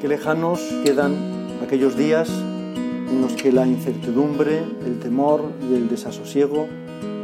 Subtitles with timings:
[0.00, 6.68] Qué lejanos quedan aquellos días en los que la incertidumbre, el temor y el desasosiego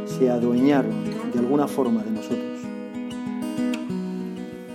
[0.05, 0.91] se adueñaron
[1.31, 2.59] de alguna forma de nosotros.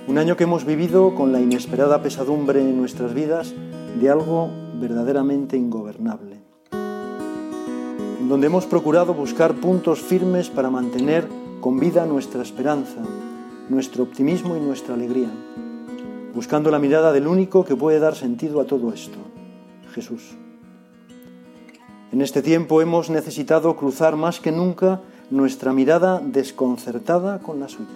[0.09, 3.53] Un año que hemos vivido con la inesperada pesadumbre en nuestras vidas
[4.01, 4.49] de algo
[4.81, 6.41] verdaderamente ingobernable,
[6.73, 11.29] en donde hemos procurado buscar puntos firmes para mantener
[11.61, 13.03] con vida nuestra esperanza,
[13.69, 15.29] nuestro optimismo y nuestra alegría
[16.35, 19.19] buscando la mirada del único que puede dar sentido a todo esto,
[19.93, 20.37] Jesús.
[22.13, 27.89] En este tiempo hemos necesitado cruzar más que nunca nuestra mirada desconcertada con la suya.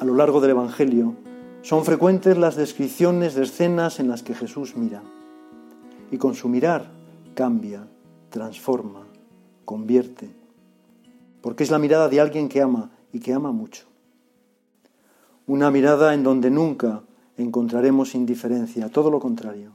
[0.00, 1.14] A lo largo del Evangelio
[1.62, 5.02] son frecuentes las descripciones de escenas en las que Jesús mira
[6.10, 6.90] y con su mirar
[7.34, 7.86] cambia,
[8.30, 9.06] transforma,
[9.64, 10.30] convierte,
[11.40, 13.93] porque es la mirada de alguien que ama y que ama mucho
[15.46, 17.02] una mirada en donde nunca
[17.36, 19.72] encontraremos indiferencia, todo lo contrario,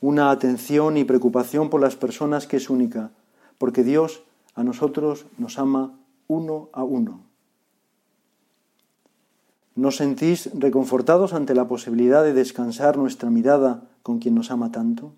[0.00, 3.10] una atención y preocupación por las personas que es única,
[3.58, 4.22] porque Dios
[4.54, 5.98] a nosotros nos ama
[6.28, 7.20] uno a uno.
[9.74, 15.12] ¿Nos sentís reconfortados ante la posibilidad de descansar nuestra mirada con quien nos ama tanto?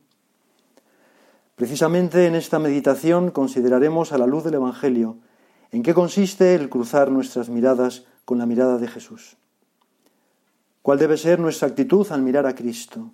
[1.56, 5.18] Precisamente en esta meditación consideraremos a la luz del Evangelio
[5.72, 9.36] en qué consiste el cruzar nuestras miradas con la mirada de Jesús.
[10.82, 13.10] ¿Cuál debe ser nuestra actitud al mirar a Cristo?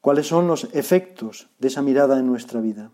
[0.00, 2.90] ¿Cuáles son los efectos de esa mirada en nuestra vida?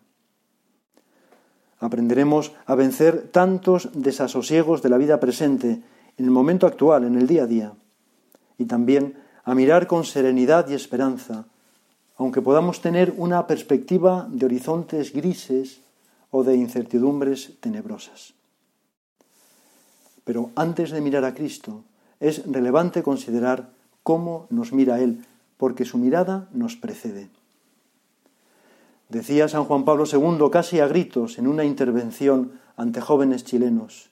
[1.79, 5.83] Aprenderemos a vencer tantos desasosiegos de la vida presente,
[6.17, 7.73] en el momento actual, en el día a día,
[8.59, 11.47] y también a mirar con serenidad y esperanza,
[12.17, 15.81] aunque podamos tener una perspectiva de horizontes grises
[16.31, 18.35] o de incertidumbres tenebrosas.
[20.25, 21.85] Pero antes de mirar a Cristo,
[22.20, 23.70] es relevante considerar
[24.03, 25.25] cómo nos mira Él,
[25.57, 27.29] porque su mirada nos precede.
[29.09, 34.11] Decía San Juan Pablo II casi a gritos en una intervención ante jóvenes chilenos,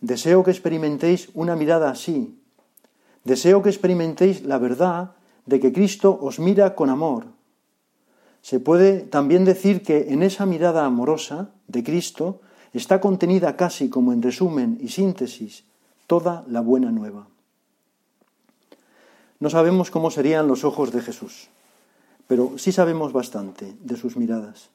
[0.00, 2.38] deseo que experimentéis una mirada así,
[3.24, 5.12] deseo que experimentéis la verdad
[5.46, 7.26] de que Cristo os mira con amor.
[8.42, 12.40] Se puede también decir que en esa mirada amorosa de Cristo
[12.72, 15.64] está contenida casi como en resumen y síntesis
[16.06, 17.28] toda la buena nueva.
[19.38, 21.48] No sabemos cómo serían los ojos de Jesús,
[22.26, 24.70] pero sí sabemos bastante de sus miradas.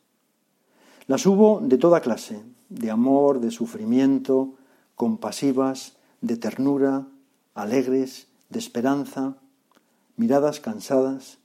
[1.08, 4.54] Las hubo de toda clase, de amor, de sufrimiento,
[4.96, 7.08] compasivas, de ternura,
[7.56, 9.36] alegres, de esperanza,
[10.16, 11.40] miradas cansadas.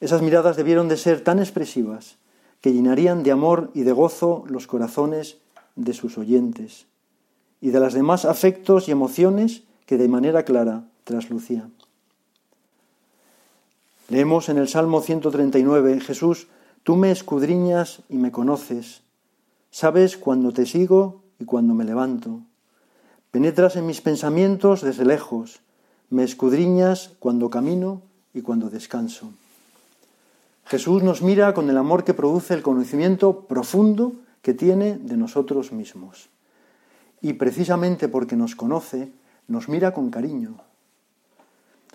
[0.00, 2.16] Esas miradas debieron de ser tan expresivas
[2.60, 5.38] que llenarían de amor y de gozo los corazones
[5.74, 6.86] de sus oyentes
[7.62, 11.70] y de las demás afectos y emociones que de manera clara traslucía.
[14.08, 16.48] Leemos en el Salmo 139, Jesús,
[16.82, 19.02] tú me escudriñas y me conoces,
[19.70, 22.40] sabes cuando te sigo y cuando me levanto,
[23.30, 25.60] penetras en mis pensamientos desde lejos,
[26.10, 28.02] me escudriñas cuando camino
[28.34, 29.30] y cuando descanso.
[30.66, 35.70] Jesús nos mira con el amor que produce el conocimiento profundo que tiene de nosotros
[35.70, 36.28] mismos
[37.22, 39.12] y precisamente porque nos conoce,
[39.48, 40.56] nos mira con cariño.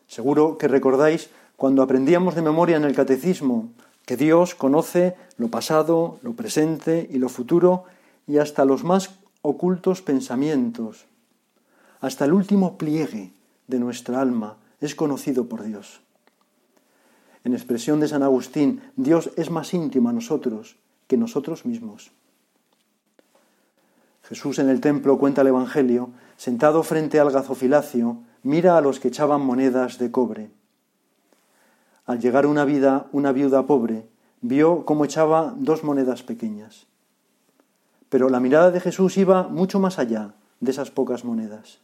[0.08, 3.70] Seguro que recordáis cuando aprendíamos de memoria en el catecismo
[4.06, 7.84] que Dios conoce lo pasado, lo presente y lo futuro
[8.26, 11.06] y hasta los más ocultos pensamientos.
[12.00, 13.34] Hasta el último pliegue
[13.68, 16.00] de nuestra alma es conocido por Dios.
[17.44, 20.78] En expresión de San Agustín, Dios es más íntimo a nosotros
[21.08, 22.12] que nosotros mismos.
[24.28, 29.08] Jesús en el templo, cuenta el Evangelio, sentado frente al gazofilacio, mira a los que
[29.08, 30.52] echaban monedas de cobre.
[32.06, 34.06] Al llegar una vida, una viuda pobre,
[34.42, 36.88] vio cómo echaba dos monedas pequeñas.
[38.10, 41.80] Pero la mirada de Jesús iba mucho más allá de esas pocas monedas.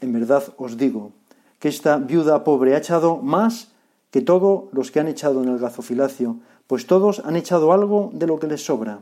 [0.00, 1.10] En verdad os digo
[1.58, 3.72] que esta viuda pobre ha echado más
[4.12, 6.36] que todos los que han echado en el gazofilacio,
[6.68, 9.00] pues todos han echado algo de lo que les sobra.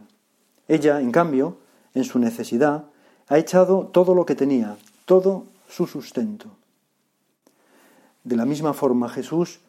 [0.67, 1.59] Ella, en cambio,
[1.97, 2.85] en su necesidad,
[3.27, 4.77] ha echado todo lo que tenía,
[5.07, 6.51] todo su sustento.
[8.23, 9.61] De la misma forma, Jesús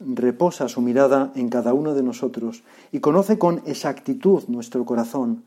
[0.00, 5.44] reposa su mirada en cada uno de nosotros y conoce con exactitud nuestro corazón,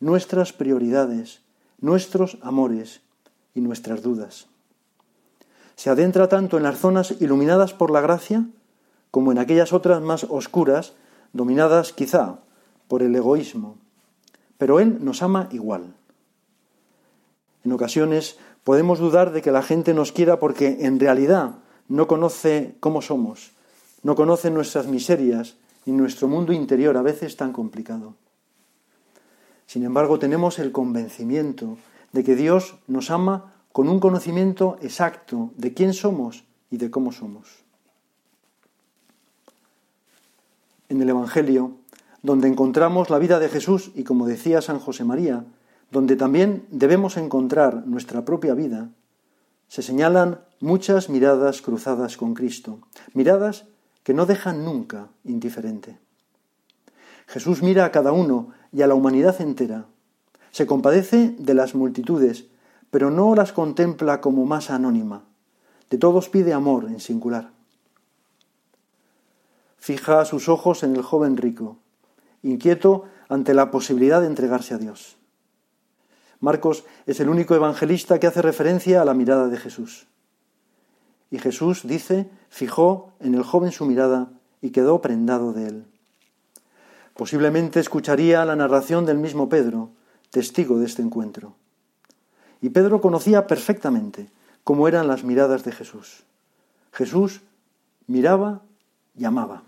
[0.00, 1.42] nuestras prioridades,
[1.80, 3.02] nuestros amores
[3.54, 4.46] y nuestras dudas.
[5.76, 8.46] Se adentra tanto en las zonas iluminadas por la gracia
[9.10, 10.94] como en aquellas otras más oscuras,
[11.34, 12.38] dominadas quizá
[12.88, 13.76] por el egoísmo,
[14.58, 15.94] pero Él nos ama igual.
[17.64, 21.56] En ocasiones podemos dudar de que la gente nos quiera porque en realidad
[21.88, 23.52] no conoce cómo somos,
[24.02, 25.56] no conoce nuestras miserias
[25.86, 28.14] ni nuestro mundo interior a veces tan complicado.
[29.66, 31.78] Sin embargo, tenemos el convencimiento
[32.12, 37.12] de que Dios nos ama con un conocimiento exacto de quién somos y de cómo
[37.12, 37.64] somos.
[40.88, 41.72] En el Evangelio,
[42.24, 45.44] donde encontramos la vida de Jesús y como decía San José María,
[45.90, 48.88] donde también debemos encontrar nuestra propia vida,
[49.68, 52.78] se señalan muchas miradas cruzadas con Cristo,
[53.12, 53.66] miradas
[54.02, 55.98] que no dejan nunca indiferente.
[57.26, 59.84] Jesús mira a cada uno y a la humanidad entera.
[60.50, 62.46] Se compadece de las multitudes,
[62.90, 65.24] pero no las contempla como masa anónima.
[65.90, 67.50] De todos pide amor en singular.
[69.76, 71.76] Fija sus ojos en el joven rico,
[72.44, 75.16] inquieto ante la posibilidad de entregarse a Dios.
[76.40, 80.06] Marcos es el único evangelista que hace referencia a la mirada de Jesús.
[81.30, 84.30] Y Jesús, dice, fijó en el joven su mirada
[84.60, 85.84] y quedó prendado de él.
[87.14, 89.90] Posiblemente escucharía la narración del mismo Pedro,
[90.30, 91.54] testigo de este encuentro.
[92.60, 94.28] Y Pedro conocía perfectamente
[94.64, 96.24] cómo eran las miradas de Jesús.
[96.92, 97.40] Jesús
[98.06, 98.62] miraba
[99.16, 99.62] y amaba.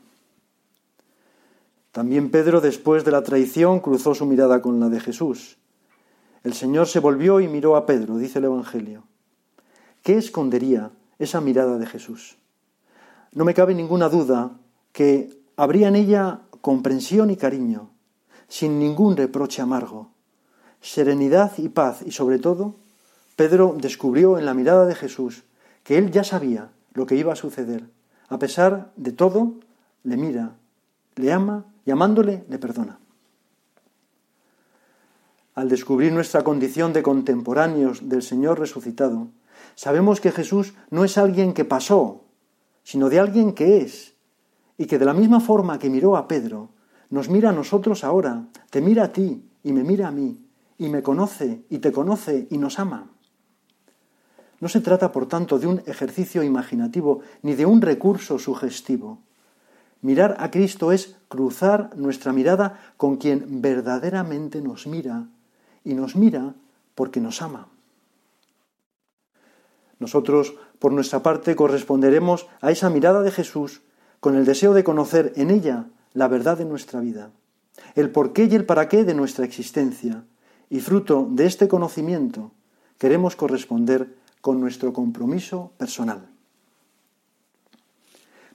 [1.96, 5.56] También Pedro, después de la traición, cruzó su mirada con la de Jesús.
[6.44, 9.04] El Señor se volvió y miró a Pedro, dice el Evangelio.
[10.02, 12.36] ¿Qué escondería esa mirada de Jesús?
[13.32, 14.58] No me cabe ninguna duda
[14.92, 17.88] que habría en ella comprensión y cariño,
[18.46, 20.10] sin ningún reproche amargo,
[20.82, 22.74] serenidad y paz, y sobre todo,
[23.36, 25.44] Pedro descubrió en la mirada de Jesús
[25.82, 27.88] que él ya sabía lo que iba a suceder.
[28.28, 29.54] A pesar de todo,
[30.04, 30.56] le mira,
[31.16, 32.98] le ama y amándole le perdona.
[35.54, 39.28] Al descubrir nuestra condición de contemporáneos del Señor resucitado,
[39.74, 42.24] sabemos que Jesús no es alguien que pasó,
[42.84, 44.14] sino de alguien que es,
[44.76, 46.68] y que de la misma forma que miró a Pedro,
[47.08, 50.44] nos mira a nosotros ahora, te mira a ti y me mira a mí,
[50.76, 53.10] y me conoce y te conoce y nos ama.
[54.60, 59.20] No se trata, por tanto, de un ejercicio imaginativo ni de un recurso sugestivo.
[60.06, 65.26] Mirar a Cristo es cruzar nuestra mirada con quien verdaderamente nos mira
[65.82, 66.54] y nos mira
[66.94, 67.66] porque nos ama.
[69.98, 73.82] Nosotros, por nuestra parte, corresponderemos a esa mirada de Jesús
[74.20, 77.32] con el deseo de conocer en ella la verdad de nuestra vida,
[77.96, 80.22] el porqué y el para qué de nuestra existencia,
[80.70, 82.52] y fruto de este conocimiento
[82.98, 86.28] queremos corresponder con nuestro compromiso personal.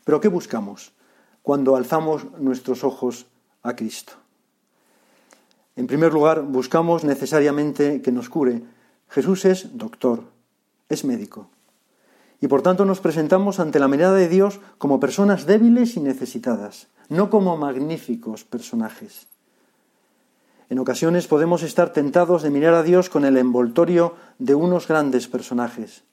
[0.05, 0.93] Pero ¿qué buscamos
[1.41, 3.27] cuando alzamos nuestros ojos
[3.63, 4.13] a Cristo?
[5.75, 8.63] En primer lugar, buscamos necesariamente que nos cure.
[9.09, 10.23] Jesús es doctor,
[10.89, 11.49] es médico
[12.41, 16.87] y por tanto nos presentamos ante la mirada de Dios como personas débiles y necesitadas,
[17.07, 19.27] no como magníficos personajes.
[20.69, 25.27] En ocasiones podemos estar tentados de mirar a Dios con el envoltorio de unos grandes
[25.27, 26.03] personajes,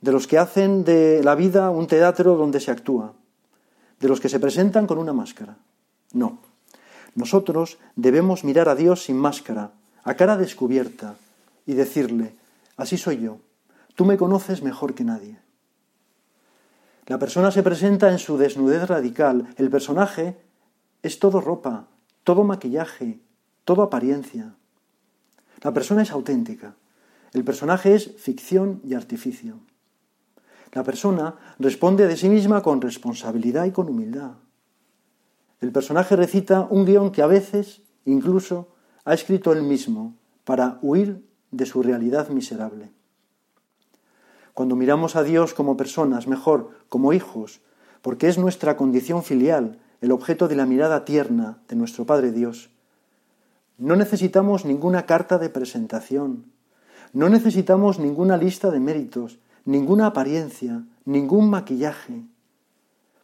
[0.00, 3.12] de los que hacen de la vida un teatro donde se actúa,
[4.04, 5.56] de los que se presentan con una máscara.
[6.12, 6.36] No,
[7.14, 9.72] nosotros debemos mirar a Dios sin máscara,
[10.02, 11.16] a cara descubierta,
[11.64, 12.34] y decirle,
[12.76, 13.38] así soy yo,
[13.94, 15.38] tú me conoces mejor que nadie.
[17.06, 19.48] La persona se presenta en su desnudez radical.
[19.56, 20.36] El personaje
[21.02, 21.88] es todo ropa,
[22.24, 23.20] todo maquillaje,
[23.64, 24.54] todo apariencia.
[25.62, 26.74] La persona es auténtica.
[27.32, 29.60] El personaje es ficción y artificio.
[30.74, 34.32] La persona responde de sí misma con responsabilidad y con humildad.
[35.60, 41.24] El personaje recita un guion que a veces, incluso, ha escrito él mismo para huir
[41.52, 42.90] de su realidad miserable.
[44.52, 47.60] Cuando miramos a Dios como personas, mejor, como hijos,
[48.02, 52.70] porque es nuestra condición filial, el objeto de la mirada tierna de nuestro Padre Dios,
[53.78, 56.52] no necesitamos ninguna carta de presentación,
[57.12, 62.22] no necesitamos ninguna lista de méritos, ninguna apariencia, ningún maquillaje,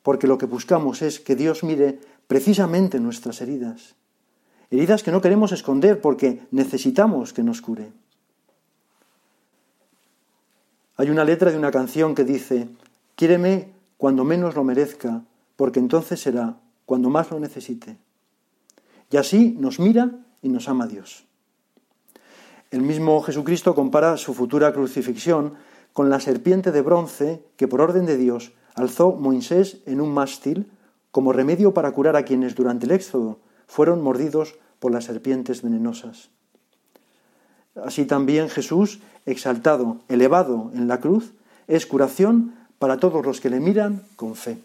[0.02, 3.94] porque lo que buscamos es que Dios mire precisamente nuestras heridas,
[4.70, 7.92] heridas que no queremos esconder porque necesitamos que nos cure.
[10.96, 12.68] Hay una letra de una canción que dice,
[13.14, 15.22] quiéreme cuando menos lo merezca,
[15.56, 16.56] porque entonces será
[16.86, 17.96] cuando más lo necesite.
[19.10, 20.10] Y así nos mira
[20.42, 21.24] y nos ama Dios.
[22.70, 25.54] El mismo Jesucristo compara su futura crucifixión
[25.92, 30.70] con la serpiente de bronce que por orden de Dios alzó Moisés en un mástil
[31.10, 36.30] como remedio para curar a quienes durante el éxodo fueron mordidos por las serpientes venenosas.
[37.74, 41.32] Así también Jesús, exaltado, elevado en la cruz,
[41.66, 44.58] es curación para todos los que le miran con fe.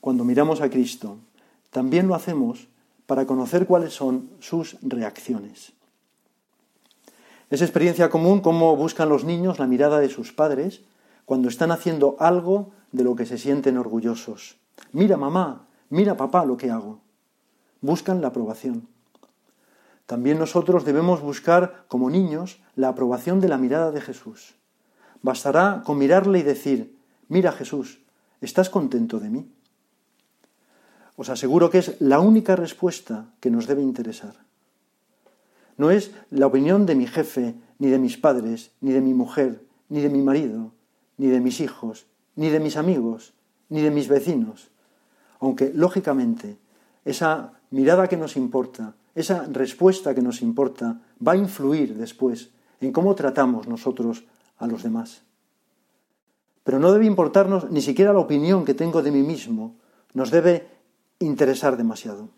[0.00, 1.18] Cuando miramos a Cristo,
[1.70, 2.66] también lo hacemos
[3.06, 5.72] para conocer cuáles son sus reacciones.
[7.52, 10.80] Es experiencia común cómo buscan los niños la mirada de sus padres
[11.26, 14.56] cuando están haciendo algo de lo que se sienten orgullosos.
[14.92, 17.00] Mira mamá, mira papá lo que hago.
[17.82, 18.88] Buscan la aprobación.
[20.06, 24.54] También nosotros debemos buscar, como niños, la aprobación de la mirada de Jesús.
[25.20, 26.96] Bastará con mirarle y decir,
[27.28, 28.00] mira Jesús,
[28.40, 29.52] ¿estás contento de mí?
[31.16, 34.36] Os aseguro que es la única respuesta que nos debe interesar.
[35.76, 39.62] No es la opinión de mi jefe, ni de mis padres, ni de mi mujer,
[39.88, 40.72] ni de mi marido,
[41.16, 43.34] ni de mis hijos, ni de mis amigos,
[43.68, 44.70] ni de mis vecinos.
[45.40, 46.58] Aunque, lógicamente,
[47.04, 52.50] esa mirada que nos importa, esa respuesta que nos importa, va a influir después
[52.80, 54.24] en cómo tratamos nosotros
[54.58, 55.22] a los demás.
[56.64, 59.76] Pero no debe importarnos ni siquiera la opinión que tengo de mí mismo,
[60.14, 60.68] nos debe
[61.18, 62.28] interesar demasiado.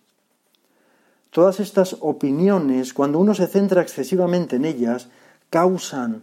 [1.35, 5.09] Todas estas opiniones, cuando uno se centra excesivamente en ellas,
[5.50, 6.23] causan,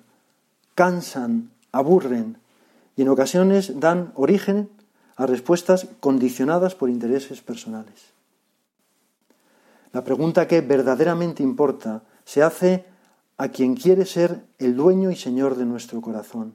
[0.74, 2.38] cansan, aburren
[2.96, 4.70] y en ocasiones dan origen
[5.18, 8.13] a respuestas condicionadas por intereses personales.
[9.91, 12.86] La pregunta que verdaderamente importa se hace
[13.36, 16.53] a quien quiere ser el dueño y señor de nuestro corazón,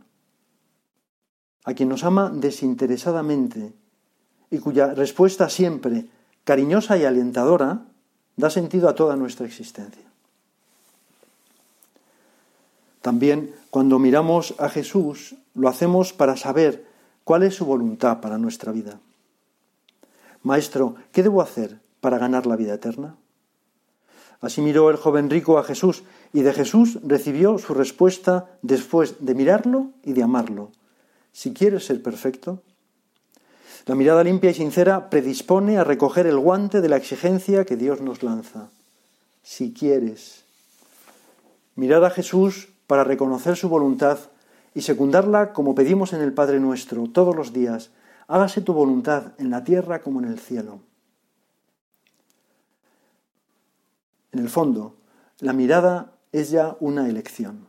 [1.65, 3.75] a quien nos ama desinteresadamente
[4.51, 6.09] y cuya respuesta siempre
[6.45, 7.89] cariñosa y alentadora
[8.37, 10.05] da sentido a toda nuestra existencia.
[13.01, 16.87] También cuando miramos a Jesús lo hacemos para saber
[17.25, 19.01] cuál es su voluntad para nuestra vida.
[20.43, 23.17] Maestro, ¿qué debo hacer para ganar la vida eterna?
[24.41, 29.35] Así miró el joven rico a Jesús y de Jesús recibió su respuesta después de
[29.35, 30.73] mirarlo y de amarlo.
[31.33, 32.63] Si quieres ser perfecto,
[33.87, 38.01] la mirada limpia y sincera predispone a recoger el guante de la exigencia que Dios
[38.01, 38.69] nos lanza.
[39.45, 40.45] Si quieres.
[41.77, 44.19] Mirar a Jesús para reconocer su voluntad
[44.75, 47.91] y secundarla como pedimos en el Padre nuestro todos los días.
[48.27, 50.81] Hágase tu voluntad en la tierra como en el cielo.
[54.33, 54.97] En el fondo,
[55.39, 57.69] la mirada es ya una elección.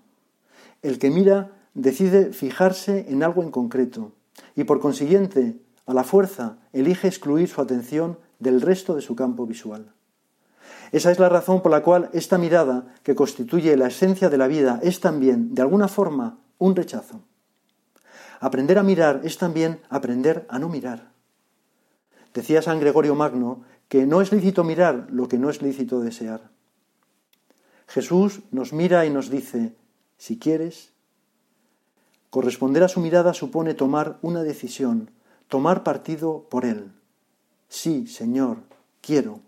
[0.82, 4.14] El que mira decide fijarse en algo en concreto
[4.56, 5.58] y por consiguiente
[5.88, 9.94] a la fuerza elige excluir su atención del resto de su campo visual.
[10.92, 14.48] Esa es la razón por la cual esta mirada, que constituye la esencia de la
[14.48, 17.22] vida, es también, de alguna forma, un rechazo.
[18.40, 21.12] Aprender a mirar es también aprender a no mirar.
[22.34, 26.52] Decía San Gregorio Magno que no es lícito mirar lo que no es lícito desear.
[27.88, 29.76] Jesús nos mira y nos dice,
[30.18, 30.92] si quieres,
[32.30, 35.10] corresponder a su mirada supone tomar una decisión,
[35.48, 36.92] tomar partido por Él.
[37.70, 38.58] Sí, Señor,
[39.02, 39.40] quiero.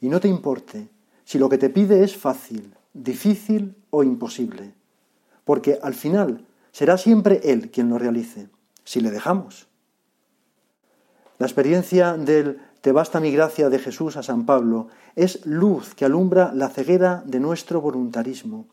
[0.00, 0.88] Y no te importe
[1.24, 4.74] si lo que te pide es fácil, difícil o imposible,
[5.44, 8.48] porque al final será siempre Él quien lo realice,
[8.84, 9.68] si le dejamos.
[11.38, 16.06] La experiencia del Te basta mi gracia de Jesús a San Pablo es luz que
[16.06, 18.66] alumbra la ceguera de nuestro voluntarismo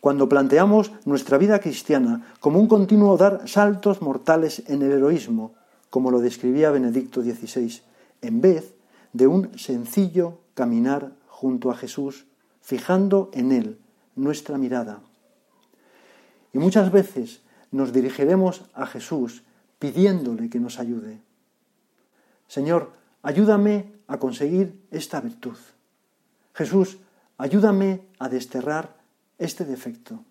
[0.00, 5.54] cuando planteamos nuestra vida cristiana como un continuo dar saltos mortales en el heroísmo,
[5.90, 7.82] como lo describía Benedicto XVI,
[8.22, 8.74] en vez
[9.12, 12.26] de un sencillo caminar junto a Jesús,
[12.60, 13.78] fijando en Él
[14.14, 15.00] nuestra mirada.
[16.52, 17.40] Y muchas veces
[17.70, 19.42] nos dirigiremos a Jesús
[19.78, 21.20] pidiéndole que nos ayude.
[22.48, 25.56] Señor, ayúdame a conseguir esta virtud.
[26.54, 26.98] Jesús,
[27.36, 28.97] ayúdame a desterrar
[29.38, 30.24] este defecto.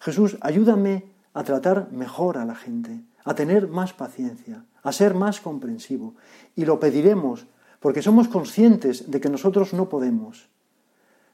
[0.00, 1.04] Jesús, ayúdame
[1.34, 6.14] a tratar mejor a la gente, a tener más paciencia, a ser más comprensivo.
[6.56, 7.46] Y lo pediremos
[7.80, 10.48] porque somos conscientes de que nosotros no podemos.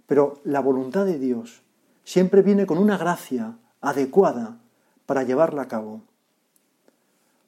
[0.07, 1.63] Pero la voluntad de Dios
[2.05, 4.59] siempre viene con una gracia adecuada
[5.07, 6.03] para llevarla a cabo.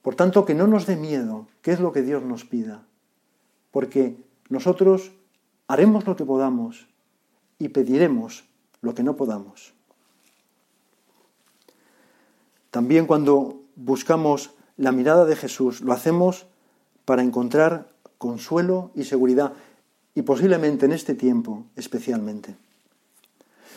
[0.02, 2.86] Por tanto, que no nos dé miedo, qué es lo que Dios nos pida,
[3.72, 5.12] porque nosotros
[5.66, 6.86] haremos lo que podamos
[7.58, 8.44] y pediremos
[8.86, 9.74] lo que no podamos.
[12.70, 16.46] También cuando buscamos la mirada de Jesús, lo hacemos
[17.04, 19.52] para encontrar consuelo y seguridad,
[20.14, 22.56] y posiblemente en este tiempo especialmente.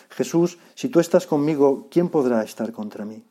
[0.10, 3.24] Jesús, si tú estás conmigo, ¿quién podrá estar contra mí?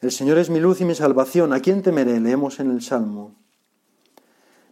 [0.00, 2.18] El Señor es mi luz y mi salvación, ¿a quién temeré?
[2.18, 3.34] Leemos en el Salmo.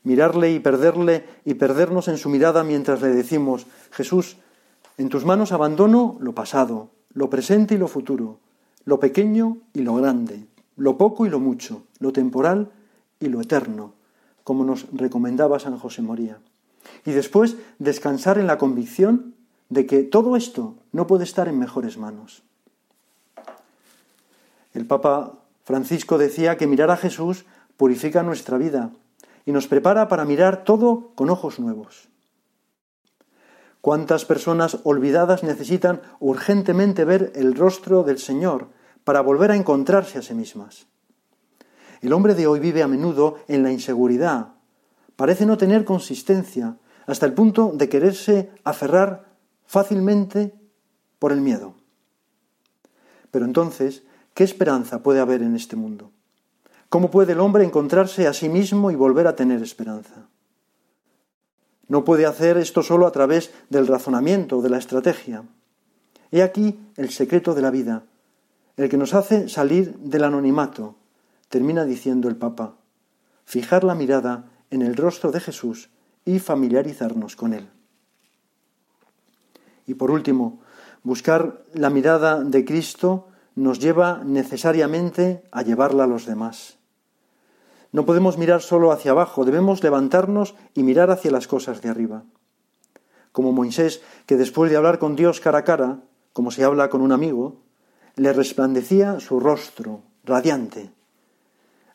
[0.02, 4.38] Mirarle y perderle y perdernos en su mirada mientras le decimos, Jesús,
[5.00, 8.38] en tus manos abandono lo pasado, lo presente y lo futuro,
[8.84, 12.70] lo pequeño y lo grande, lo poco y lo mucho, lo temporal
[13.18, 13.94] y lo eterno,
[14.44, 16.36] como nos recomendaba San José Moría.
[17.06, 19.34] Y después descansar en la convicción
[19.70, 22.42] de que todo esto no puede estar en mejores manos.
[24.74, 27.46] El Papa Francisco decía que mirar a Jesús
[27.78, 28.90] purifica nuestra vida
[29.46, 32.09] y nos prepara para mirar todo con ojos nuevos.
[33.80, 38.68] ¿Cuántas personas olvidadas necesitan urgentemente ver el rostro del Señor
[39.04, 40.86] para volver a encontrarse a sí mismas?
[42.02, 44.54] El hombre de hoy vive a menudo en la inseguridad,
[45.16, 49.30] parece no tener consistencia, hasta el punto de quererse aferrar
[49.66, 50.54] fácilmente
[51.18, 51.74] por el miedo.
[53.30, 54.02] Pero entonces,
[54.34, 56.10] ¿qué esperanza puede haber en este mundo?
[56.88, 60.28] ¿Cómo puede el hombre encontrarse a sí mismo y volver a tener esperanza?
[61.90, 65.42] No puede hacer esto solo a través del razonamiento de la estrategia.
[66.30, 68.04] He aquí el secreto de la vida,
[68.76, 70.94] el que nos hace salir del anonimato,
[71.48, 72.76] termina diciendo el Papa,
[73.44, 75.90] fijar la mirada en el rostro de Jesús
[76.24, 77.68] y familiarizarnos con Él.
[79.84, 80.60] Y por último,
[81.02, 86.78] buscar la mirada de Cristo nos lleva necesariamente a llevarla a los demás.
[87.92, 92.22] No podemos mirar solo hacia abajo, debemos levantarnos y mirar hacia las cosas de arriba.
[93.32, 96.00] Como Moisés, que después de hablar con Dios cara a cara,
[96.32, 97.56] como se habla con un amigo,
[98.16, 100.92] le resplandecía su rostro radiante.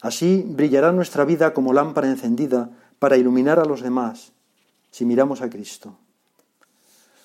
[0.02, 4.34] Así brillará nuestra vida como lámpara encendida para iluminar a los demás,
[4.92, 5.98] si miramos a Cristo.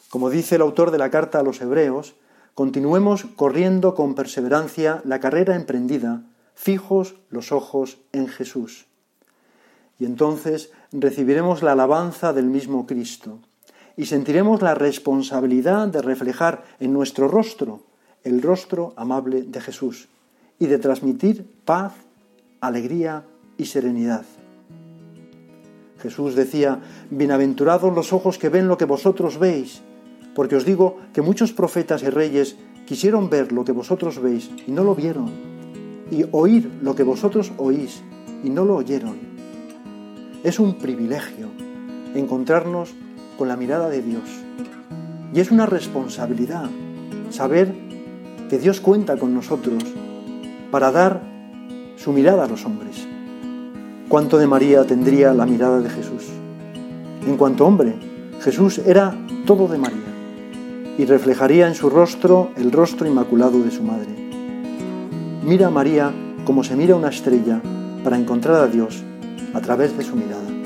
[0.09, 2.15] Como dice el autor de la carta a los Hebreos,
[2.55, 6.23] continuemos corriendo con perseverancia la carrera emprendida
[6.61, 8.85] fijos los ojos en Jesús.
[9.99, 13.39] Y entonces recibiremos la alabanza del mismo Cristo
[13.97, 17.81] y sentiremos la responsabilidad de reflejar en nuestro rostro
[18.25, 20.09] el rostro amable de Jesús
[20.59, 21.95] y de transmitir paz,
[22.61, 23.25] alegría
[23.57, 24.27] y serenidad.
[25.99, 29.81] Jesús decía, Bienaventurados los ojos que ven lo que vosotros veis,
[30.35, 34.73] porque os digo que muchos profetas y reyes quisieron ver lo que vosotros veis y
[34.73, 35.60] no lo vieron
[36.11, 38.03] y oír lo que vosotros oís
[38.43, 39.17] y no lo oyeron.
[40.43, 41.49] Es un privilegio
[42.15, 42.95] encontrarnos
[43.39, 44.25] con la mirada de Dios.
[45.33, 46.69] Y es una responsabilidad
[47.31, 47.73] saber
[48.49, 49.83] que Dios cuenta con nosotros
[50.71, 51.23] para dar
[51.97, 53.07] su mirada a los hombres.
[54.09, 56.27] ¿Cuánto de María tendría la mirada de Jesús?
[57.27, 57.95] En cuanto hombre,
[58.41, 59.15] Jesús era
[59.47, 59.99] todo de María
[60.99, 64.30] y reflejaría en su rostro el rostro inmaculado de su madre.
[65.51, 67.61] Mira a María como se mira una estrella
[68.05, 69.03] para encontrar a Dios
[69.53, 70.60] a través de su mirada.